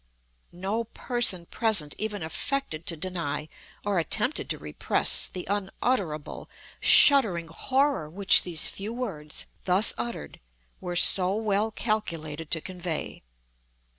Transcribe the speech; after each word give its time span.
No 0.55 0.85
person 0.85 1.45
present 1.45 1.93
even 1.99 2.23
affected 2.23 2.87
to 2.87 2.97
deny, 2.97 3.47
or 3.85 3.99
attempted 3.99 4.49
to 4.49 4.57
repress, 4.57 5.27
the 5.27 5.45
unutterable, 5.47 6.49
shuddering 6.79 7.49
horror 7.49 8.09
which 8.09 8.41
these 8.41 8.67
few 8.67 8.95
words, 8.95 9.45
thus 9.65 9.93
uttered, 9.99 10.39
were 10.79 10.95
so 10.95 11.35
well 11.35 11.69
calculated 11.69 12.49
to 12.49 12.61
convey. 12.61 13.21